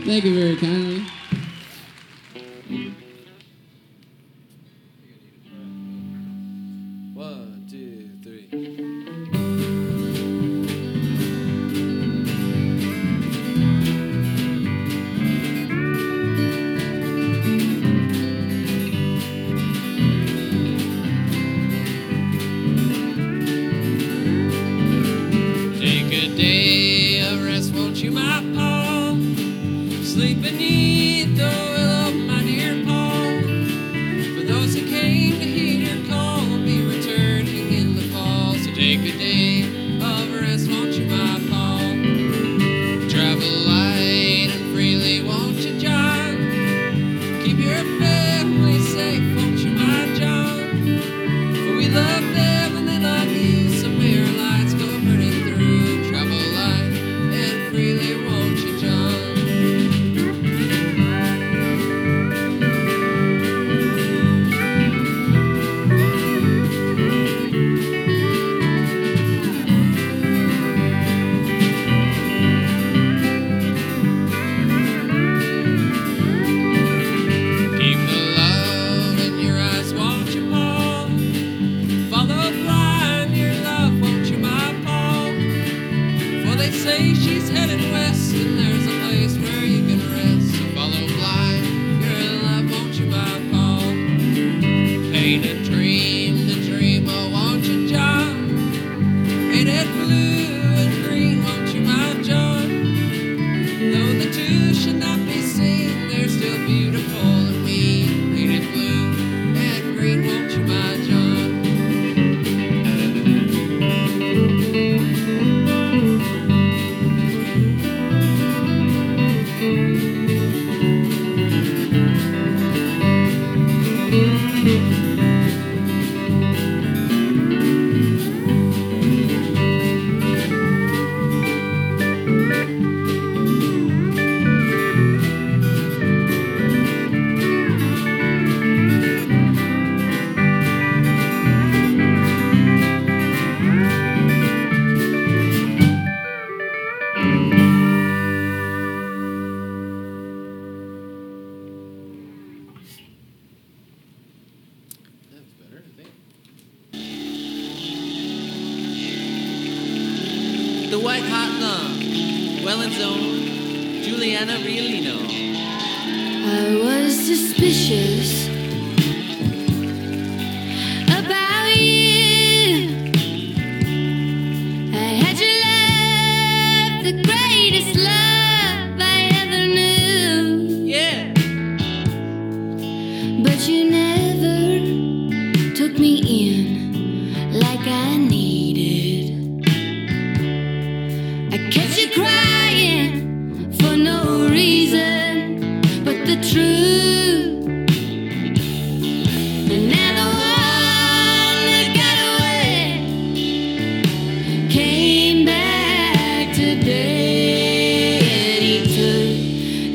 Thank 0.06 0.26
you 0.26 0.36
very 0.36 0.58
kindly. 0.58 1.13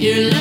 You're 0.00 0.37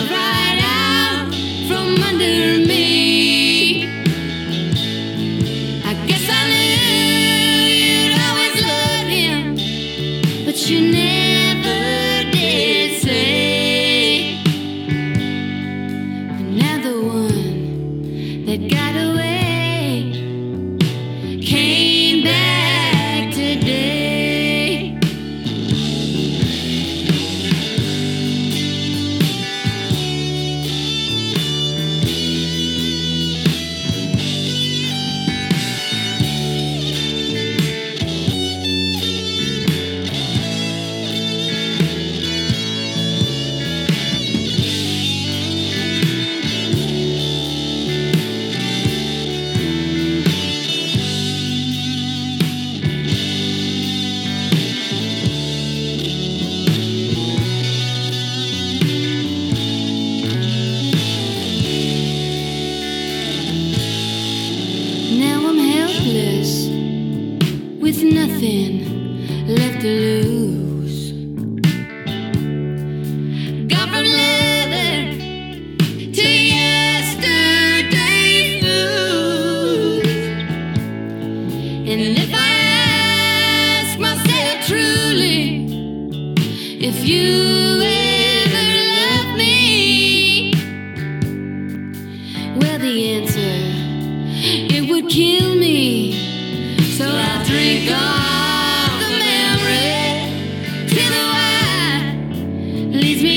leads 102.97 103.21
me 103.21 103.36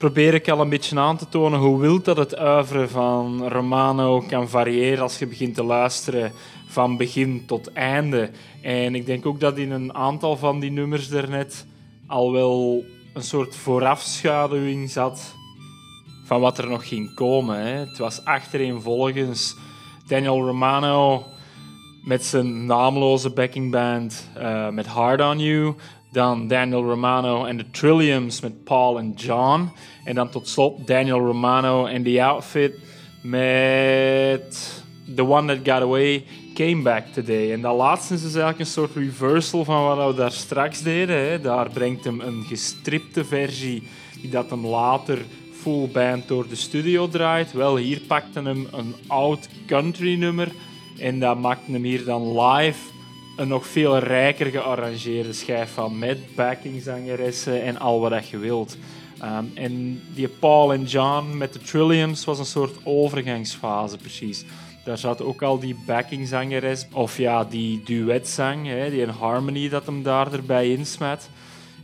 probeer 0.00 0.34
ik 0.34 0.48
al 0.48 0.60
een 0.60 0.68
beetje 0.68 0.98
aan 0.98 1.16
te 1.16 1.28
tonen 1.28 1.60
hoe 1.60 1.80
wild 1.80 2.04
dat 2.04 2.16
het 2.16 2.36
uiveren 2.36 2.90
van 2.90 3.48
Romano 3.48 4.20
kan 4.20 4.48
variëren 4.48 5.02
als 5.02 5.18
je 5.18 5.26
begint 5.26 5.54
te 5.54 5.62
luisteren 5.62 6.32
van 6.66 6.96
begin 6.96 7.46
tot 7.46 7.72
einde. 7.72 8.30
En 8.62 8.94
ik 8.94 9.06
denk 9.06 9.26
ook 9.26 9.40
dat 9.40 9.58
in 9.58 9.70
een 9.70 9.94
aantal 9.94 10.36
van 10.36 10.60
die 10.60 10.70
nummers 10.70 11.08
daarnet 11.08 11.66
al 12.06 12.32
wel 12.32 12.84
een 13.14 13.22
soort 13.22 13.56
voorafschaduwing 13.56 14.90
zat 14.90 15.34
van 16.24 16.40
wat 16.40 16.58
er 16.58 16.68
nog 16.68 16.88
ging 16.88 17.14
komen. 17.14 17.58
Hè. 17.66 17.72
Het 17.72 17.98
was 17.98 18.24
achtereenvolgens 18.24 19.56
Daniel 20.06 20.46
Romano 20.46 21.24
met 22.04 22.24
zijn 22.24 22.66
naamloze 22.66 23.30
backingband 23.30 24.30
uh, 24.38 24.68
met 24.68 24.86
Hard 24.86 25.20
On 25.20 25.38
You. 25.38 25.74
Dan 26.12 26.48
Daniel 26.48 26.82
Romano 26.82 27.44
en 27.44 27.56
de 27.56 27.70
Trilliums 27.70 28.40
met 28.40 28.64
Paul 28.64 28.98
en 28.98 29.12
John. 29.16 29.68
En 30.04 30.14
dan 30.14 30.30
tot 30.30 30.48
slot 30.48 30.86
Daniel 30.86 31.18
Romano 31.18 31.86
en 31.86 32.02
The 32.02 32.22
Outfit 32.22 32.74
met 33.22 34.84
The 35.14 35.26
One 35.26 35.46
That 35.46 35.74
Got 35.74 35.82
Away 35.82 36.24
Came 36.54 36.82
Back 36.82 37.06
Today. 37.06 37.52
En 37.52 37.60
dat 37.60 37.76
laatste 37.76 38.14
is 38.14 38.22
dus 38.22 38.34
eigenlijk 38.34 38.60
een 38.60 38.66
soort 38.66 38.94
reversal 38.94 39.64
van 39.64 39.84
wat 39.84 40.10
we 40.10 40.14
daar 40.14 40.32
straks 40.32 40.82
deden. 40.82 41.16
Hè. 41.16 41.40
Daar 41.40 41.70
brengt 41.70 42.04
hem 42.04 42.20
een 42.20 42.44
gestripte 42.48 43.24
versie 43.24 43.82
die 44.20 44.30
dat 44.30 44.50
hem 44.50 44.66
later 44.66 45.18
full 45.52 45.88
band 45.92 46.28
door 46.28 46.48
de 46.48 46.54
studio 46.54 47.08
draait. 47.08 47.52
Wel, 47.52 47.76
hier 47.76 48.00
pakte 48.06 48.42
hem 48.42 48.68
een 48.72 48.94
oud 49.06 49.48
country 49.66 50.18
nummer 50.18 50.48
en 50.98 51.18
dat 51.18 51.38
maakte 51.38 51.72
hem 51.72 51.82
hier 51.82 52.04
dan 52.04 52.40
live 52.40 52.78
een 53.40 53.48
nog 53.48 53.66
veel 53.66 53.98
rijker 53.98 54.46
gearrangeerde 54.46 55.32
schijf 55.32 55.72
van 55.72 55.98
met 55.98 56.34
backingzangeressen 56.34 57.62
en 57.62 57.78
al 57.78 58.00
wat 58.00 58.28
je 58.28 58.38
wilt. 58.38 58.76
Um, 59.22 59.50
en 59.54 60.02
die 60.14 60.28
Paul 60.28 60.72
en 60.72 60.84
John 60.84 61.36
met 61.36 61.52
de 61.52 61.58
Trilliums 61.58 62.24
was 62.24 62.38
een 62.38 62.44
soort 62.44 62.76
overgangsfase 62.84 63.96
precies. 63.96 64.44
Daar 64.84 64.98
zat 64.98 65.22
ook 65.22 65.42
al 65.42 65.58
die 65.58 65.76
backingzangeres, 65.86 66.86
of 66.92 67.18
ja, 67.18 67.44
die 67.44 67.82
duetzang, 67.84 68.66
hè, 68.66 68.90
die 68.90 69.06
harmony 69.06 69.68
dat 69.68 69.86
hem 69.86 70.02
daar 70.02 70.32
erbij 70.32 70.70
insmet. 70.70 71.30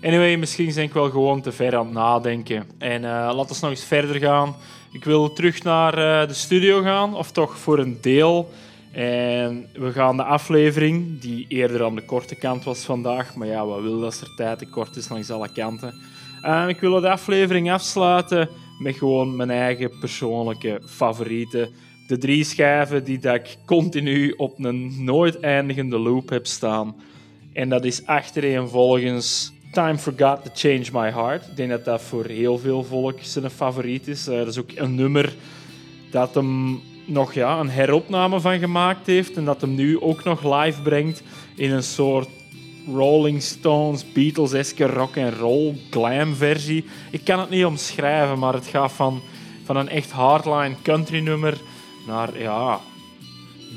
Anyway, 0.03 0.37
misschien 0.37 0.75
ben 0.75 0.85
ik 0.85 0.93
wel 0.93 1.11
gewoon 1.11 1.41
te 1.41 1.53
ver 1.53 1.77
aan 1.77 1.85
het 1.85 1.95
nadenken. 1.95 2.71
En 2.79 3.03
uh, 3.03 3.09
laten 3.35 3.55
we 3.55 3.61
nog 3.61 3.71
eens 3.71 3.85
verder 3.85 4.17
gaan. 4.17 4.57
Ik 4.93 5.05
wil 5.05 5.33
terug 5.33 5.63
naar 5.63 5.99
eh, 5.99 6.29
de 6.29 6.35
studio 6.35 6.83
gaan, 6.83 7.15
of 7.15 7.31
toch 7.31 7.59
voor 7.59 7.79
een 7.79 7.99
deel. 8.01 8.51
En 8.97 9.67
we 9.73 9.93
gaan 9.93 10.17
de 10.17 10.23
aflevering, 10.23 11.21
die 11.21 11.47
eerder 11.49 11.85
aan 11.85 11.95
de 11.95 12.05
korte 12.05 12.35
kant 12.35 12.65
was 12.65 12.85
vandaag, 12.85 13.35
maar 13.35 13.47
ja, 13.47 13.67
wat 13.67 13.83
wil 13.83 14.01
dat 14.01 14.21
er 14.21 14.35
tijd 14.37 14.59
te 14.59 14.67
kort 14.67 14.97
is 14.97 15.09
langs 15.09 15.31
alle 15.31 15.53
kanten. 15.53 15.95
En 16.43 16.69
ik 16.69 16.81
wil 16.81 17.01
de 17.01 17.11
aflevering 17.11 17.73
afsluiten 17.73 18.49
met 18.79 18.97
gewoon 18.97 19.37
mijn 19.37 19.51
eigen 19.51 19.99
persoonlijke 19.99 20.81
favorieten. 20.87 21.71
De 22.07 22.19
drie 22.19 22.45
schijven 22.45 23.05
die 23.05 23.19
dat 23.19 23.35
ik 23.35 23.57
continu 23.67 24.31
op 24.31 24.65
een 24.65 25.05
nooit 25.05 25.41
eindigende 25.41 25.99
loop 25.99 26.29
heb 26.29 26.47
staan. 26.47 26.97
En 27.53 27.69
dat 27.69 27.85
is 27.85 28.07
achtereenvolgens 28.07 29.53
Time 29.73 29.99
Forgot 29.99 30.45
to 30.45 30.51
Change 30.55 30.87
My 30.93 31.11
Heart. 31.11 31.47
Ik 31.47 31.57
denk 31.57 31.71
dat 31.71 31.85
dat 31.85 32.03
voor 32.03 32.25
heel 32.25 32.59
veel 32.59 32.85
volk 32.85 33.19
zijn 33.21 33.51
favoriet 33.51 34.09
is. 34.09 34.27
Eh, 34.29 34.37
dat 34.37 34.49
is 34.49 34.59
ook 34.59 34.71
een 34.75 34.95
nummer 34.95 35.35
dat 36.11 36.35
hem 36.35 36.81
nog 37.07 37.35
ja, 37.35 37.59
een 37.59 37.71
heropname 37.71 38.41
van 38.41 38.59
gemaakt 38.59 39.07
heeft. 39.07 39.37
En 39.37 39.45
dat 39.45 39.61
hem 39.61 39.75
nu 39.75 40.01
ook 40.01 40.25
nog 40.25 40.63
live 40.63 40.83
brengt 40.83 41.23
in 41.55 41.73
een 41.73 41.83
soort 41.83 42.29
Rolling 42.95 43.43
Stones, 43.43 44.13
Beatles-eske 44.13 44.87
rock 44.87 45.17
and 45.17 45.35
roll 45.35 45.75
glam 45.91 46.35
versie. 46.35 46.85
Ik 47.11 47.25
kan 47.25 47.41
het 47.41 47.51
niet 47.51 47.65
omschrijven, 47.65 48.39
maar 48.39 48.53
het 48.53 48.67
gaat 48.67 48.93
van, 48.93 49.21
van 49.65 49.77
een 49.77 49.89
echt 49.89 50.11
hardline 50.11 50.75
country 50.83 51.21
nummer 51.21 51.61
naar 52.07 52.39
ja, 52.39 52.81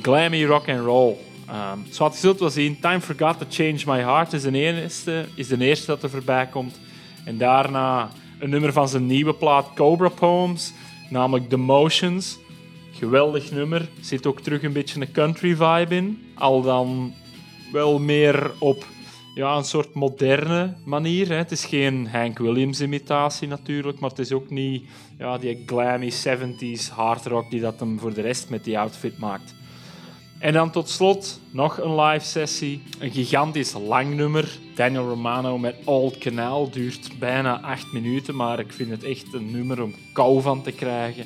glammy 0.01 0.45
rock 0.45 0.69
and 0.69 0.80
roll. 0.80 1.15
Um, 1.49 1.86
zoals 1.89 2.13
je 2.13 2.19
zult 2.19 2.39
wel 2.39 2.49
zien, 2.49 2.80
Time 2.80 3.01
Forgot 3.01 3.39
to 3.39 3.45
Change 3.49 3.80
My 3.86 4.03
Heart 4.03 4.34
is 4.34 4.41
de 4.41 4.51
eerste, 4.51 5.25
is 5.36 5.47
de 5.47 5.57
eerste 5.57 5.86
dat 5.86 6.03
er 6.03 6.09
voorbij 6.09 6.47
komt. 6.47 6.80
En 7.25 7.38
daarna 7.38 8.09
een 8.39 8.49
nummer 8.49 8.73
van 8.73 8.89
zijn 8.89 9.05
nieuwe 9.05 9.34
plaat 9.34 9.67
Cobra 9.75 10.09
Poems, 10.09 10.73
namelijk 11.09 11.49
The 11.49 11.57
Motions. 11.57 12.38
Geweldig 12.99 13.51
nummer. 13.51 13.89
Zit 14.01 14.25
ook 14.25 14.39
terug 14.39 14.63
een 14.63 14.73
beetje 14.73 15.01
een 15.01 15.11
country 15.11 15.55
vibe 15.55 15.95
in. 15.95 16.21
Al 16.35 16.61
dan 16.61 17.13
wel 17.71 17.99
meer 17.99 18.51
op 18.57 18.85
ja, 19.35 19.55
een 19.55 19.63
soort 19.63 19.93
moderne 19.93 20.75
manier. 20.85 21.27
Hè. 21.27 21.35
Het 21.35 21.51
is 21.51 21.65
geen 21.65 22.07
Hank 22.07 22.37
Williams 22.37 22.81
imitatie 22.81 23.47
natuurlijk, 23.47 23.99
maar 23.99 24.09
het 24.09 24.19
is 24.19 24.31
ook 24.31 24.49
niet 24.49 24.83
ja, 25.17 25.37
die 25.37 25.63
glammy 25.65 26.11
70s 26.11 26.91
hard 26.91 27.25
rock 27.25 27.49
die 27.49 27.61
dat 27.61 27.79
hem 27.79 27.99
voor 27.99 28.13
de 28.13 28.21
rest 28.21 28.49
met 28.49 28.63
die 28.63 28.79
outfit 28.79 29.17
maakt. 29.17 29.55
En 30.39 30.53
dan 30.53 30.71
tot 30.71 30.89
slot 30.89 31.39
nog 31.51 31.77
een 31.77 31.95
live 32.01 32.25
sessie. 32.25 32.81
Een 32.99 33.11
gigantisch 33.11 33.73
lang 33.73 34.15
nummer. 34.15 34.57
Daniel 34.75 35.07
Romano 35.07 35.57
met 35.57 35.75
Old 35.83 36.17
Canal 36.17 36.69
duurt 36.69 37.19
bijna 37.19 37.61
acht 37.61 37.91
minuten, 37.93 38.35
maar 38.35 38.59
ik 38.59 38.73
vind 38.73 38.89
het 38.89 39.03
echt 39.03 39.33
een 39.33 39.51
nummer 39.51 39.81
om 39.81 39.93
kou 40.13 40.41
van 40.41 40.61
te 40.61 40.71
krijgen. 40.71 41.25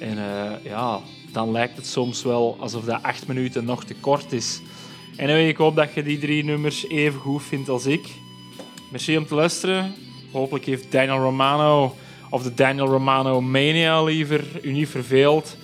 En 0.00 0.18
eh, 0.18 0.64
ja, 0.64 1.00
dan 1.32 1.50
lijkt 1.50 1.76
het 1.76 1.86
soms 1.86 2.22
wel 2.22 2.56
alsof 2.60 2.84
dat 2.84 3.02
acht 3.02 3.26
minuten 3.26 3.64
nog 3.64 3.84
te 3.84 3.94
kort 3.94 4.32
is. 4.32 4.60
En 5.16 5.48
ik 5.48 5.56
hoop 5.56 5.76
dat 5.76 5.94
je 5.94 6.02
die 6.02 6.18
drie 6.18 6.44
nummers 6.44 6.88
even 6.88 7.20
goed 7.20 7.42
vindt 7.42 7.68
als 7.68 7.86
ik. 7.86 8.08
Merci 8.90 9.16
om 9.16 9.26
te 9.26 9.34
luisteren. 9.34 9.94
Hopelijk 10.32 10.64
heeft 10.64 10.92
Daniel 10.92 11.18
Romano 11.18 11.94
of 12.30 12.42
de 12.42 12.54
Daniel 12.54 12.86
Romano 12.86 13.40
Mania 13.40 14.02
liever 14.02 14.44
u 14.62 14.72
niet 14.72 14.88
verveeld. 14.88 15.56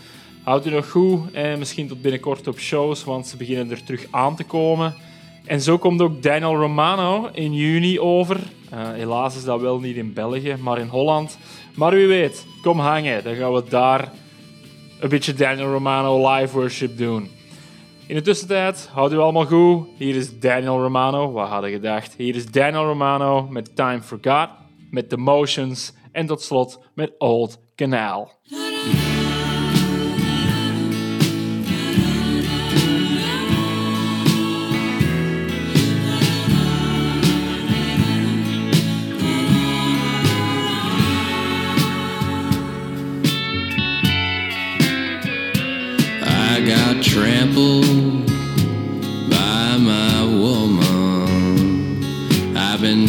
Houd 0.43 0.67
u 0.67 0.71
nog 0.71 0.91
goed 0.91 1.33
en 1.33 1.59
misschien 1.59 1.89
tot 1.89 2.03
binnenkort 2.03 2.47
op 2.47 2.59
shows, 2.59 3.05
want 3.05 3.27
ze 3.27 3.37
beginnen 3.37 3.71
er 3.71 3.85
terug 3.85 4.07
aan 4.11 4.37
te 4.37 4.45
komen. 4.45 4.95
En 5.45 5.61
zo 5.61 5.79
komt 5.79 6.01
ook 6.01 6.23
Daniel 6.23 6.57
Romano 6.57 7.29
in 7.33 7.55
juni 7.55 8.01
over. 8.01 8.37
Uh, 8.73 8.93
helaas 8.93 9.37
is 9.37 9.45
dat 9.45 9.61
wel 9.61 9.79
niet 9.79 9.97
in 9.97 10.13
België, 10.13 10.57
maar 10.61 10.79
in 10.79 10.89
Holland. 10.89 11.39
Maar 11.75 11.93
wie 11.93 12.07
weet, 12.07 12.47
kom 12.63 12.79
hangen. 12.79 13.25
Dan 13.25 13.35
gaan 13.35 13.53
we 13.53 13.63
daar 13.69 14.13
een 15.01 15.09
beetje 15.09 15.35
Daniel 15.35 15.73
Romano 15.73 16.35
live 16.35 16.59
worship 16.59 16.99
doen. 16.99 17.31
In 18.07 18.15
de 18.15 18.23
tussentijd, 18.23 18.89
houd 18.93 19.13
u 19.13 19.19
allemaal 19.19 19.47
goed. 19.47 19.87
Hier 19.99 20.15
is 20.15 20.39
Daniel 20.39 20.83
Romano. 20.83 21.33
Wat 21.33 21.49
hadden 21.49 21.71
gedacht? 21.71 22.15
Hier 22.17 22.35
is 22.35 22.47
Daniel 22.47 22.85
Romano 22.85 23.49
met 23.51 23.77
Time 23.77 24.03
Forgot, 24.03 24.49
met 24.91 25.09
The 25.09 25.17
Motions 25.17 25.93
en 26.13 26.27
tot 26.27 26.43
slot 26.43 26.81
met 26.95 27.13
Old 27.19 27.59
Canal. 27.75 28.33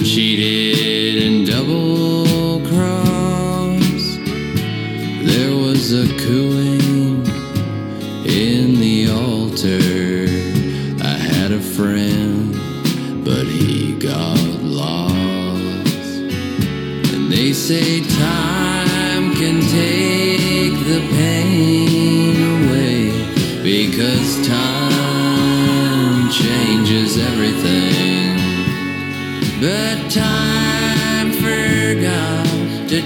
I've 0.10 0.16
been 0.16 0.66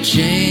change 0.04 0.51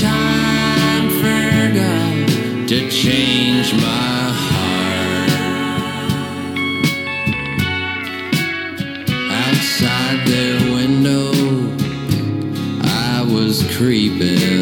time 0.00 1.08
forgot 1.22 2.68
to 2.68 2.90
change 2.90 3.72
my 3.74 4.32
heart. 4.44 5.30
Outside 9.30 10.26
their 10.26 10.58
window, 10.74 11.32
I 12.82 13.22
was 13.32 13.64
creeping. 13.76 14.55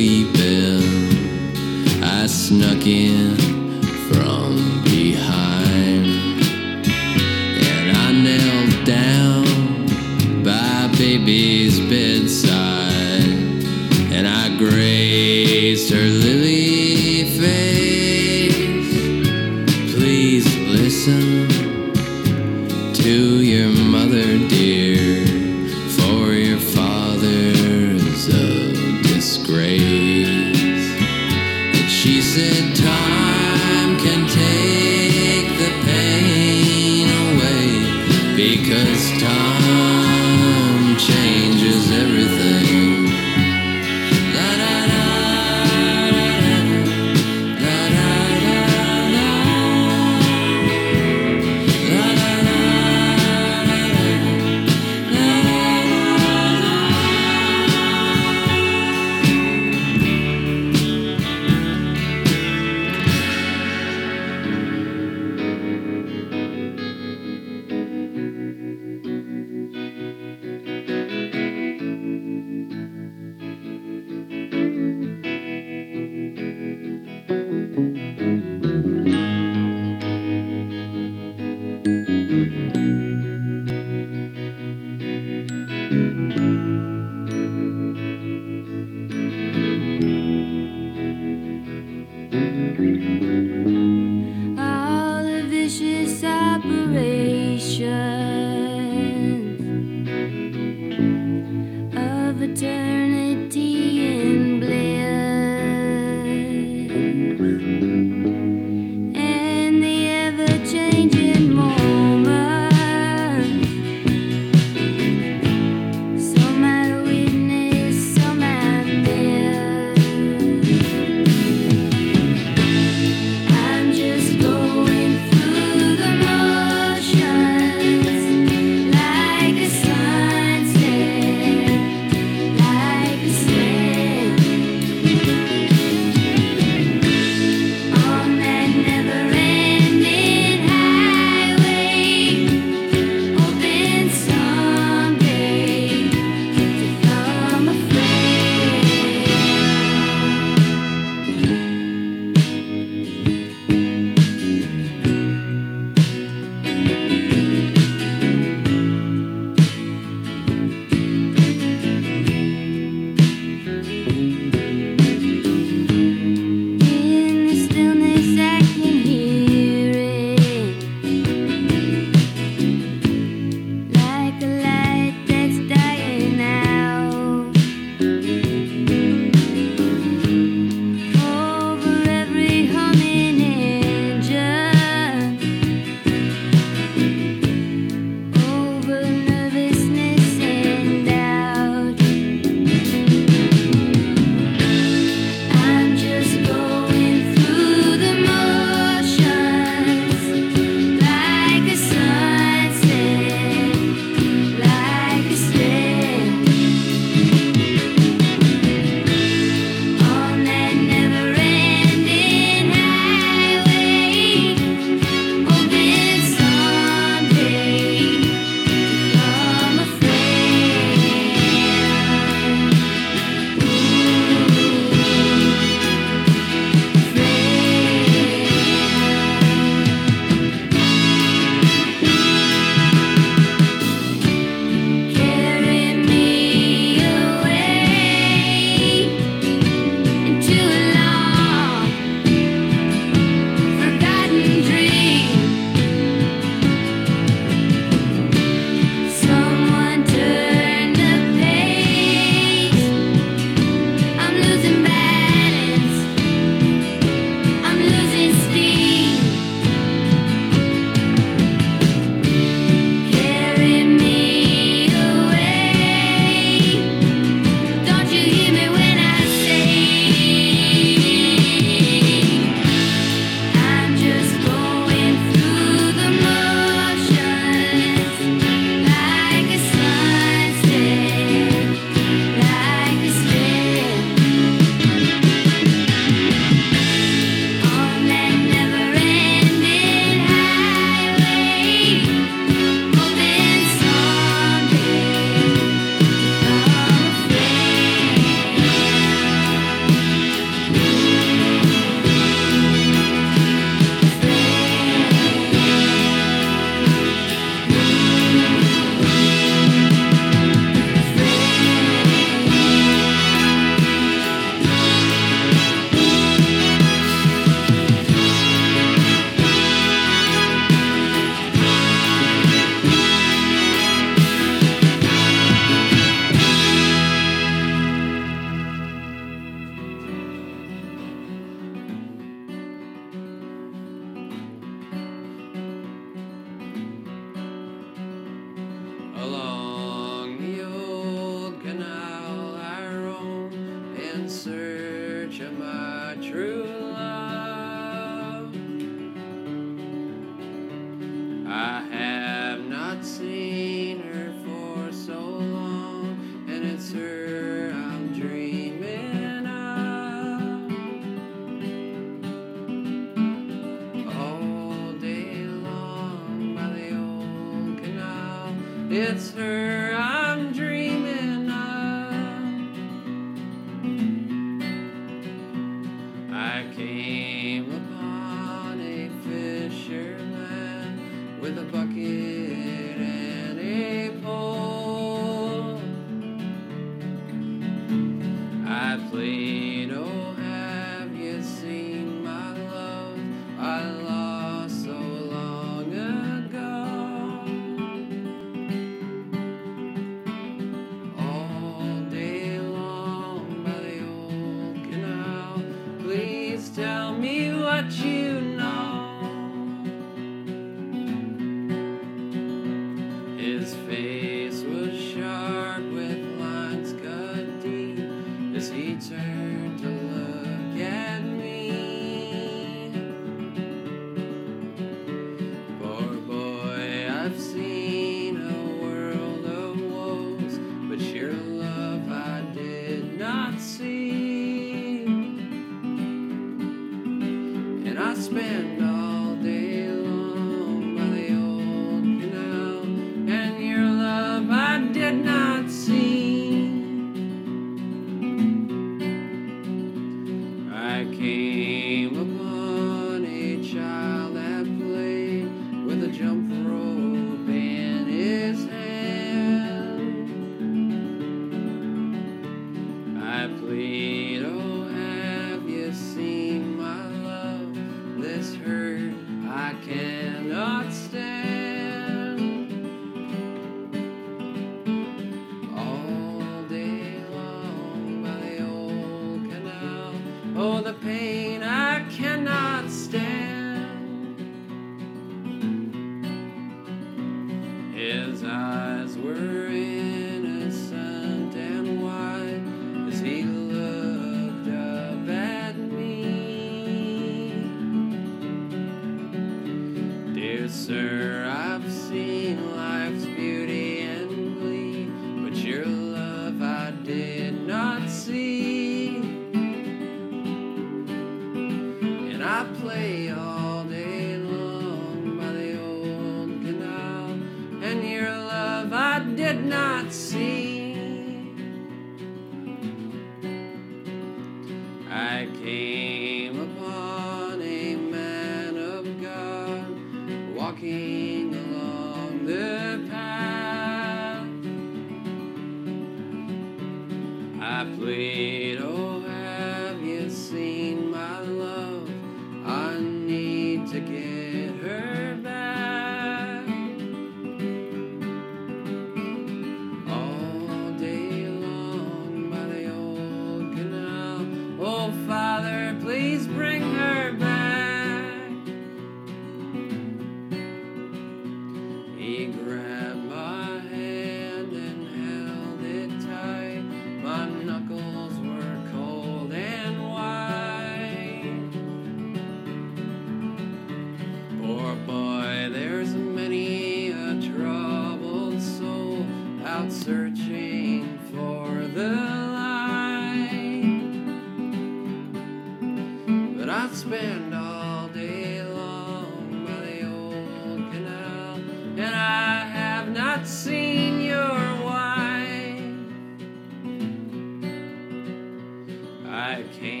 I 599.61 599.63
came 599.79 600.00